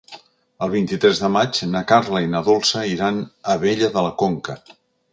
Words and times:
El 0.65 0.71
vint-i-tres 0.75 1.21
de 1.25 1.29
maig 1.35 1.59
na 1.75 1.83
Carla 1.93 2.23
i 2.27 2.31
na 2.33 2.43
Dolça 2.49 2.85
iran 2.97 3.23
a 3.29 3.31
Abella 3.59 3.95
de 3.99 4.09
la 4.11 4.19
Conca. 4.27 4.61